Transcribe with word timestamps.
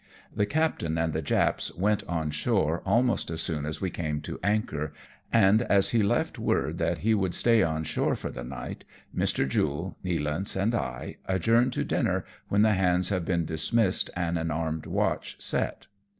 The 0.35 0.47
captain 0.47 0.97
and 0.97 1.13
the 1.13 1.21
Japs 1.21 1.75
went 1.75 2.03
on 2.05 2.31
shore 2.31 2.81
almost 2.87 3.29
as 3.29 3.39
soon 3.41 3.67
as 3.67 3.79
we 3.81 3.91
came 3.91 4.19
to 4.21 4.39
anchor, 4.41 4.93
and 5.31 5.61
as 5.61 5.89
he 5.89 6.01
left 6.01 6.39
word 6.39 6.79
that 6.79 6.97
he 7.05 7.13
would 7.13 7.35
stay 7.35 7.61
on 7.61 7.83
shore 7.83 8.15
for 8.15 8.31
the 8.31 8.43
night, 8.43 8.83
Mr. 9.15 9.47
Jule, 9.47 9.95
Nealance, 10.03 10.59
and 10.59 10.73
I 10.73 11.17
adjourn 11.27 11.69
to 11.73 11.83
dinner 11.83 12.25
when 12.49 12.63
the 12.63 12.73
hands 12.73 13.09
have 13.09 13.25
been 13.25 13.45
dismissed 13.45 14.09
and 14.15 14.39
an 14.39 14.49
armed 14.49 14.87
watch 14.87 15.39
set. 15.39 15.85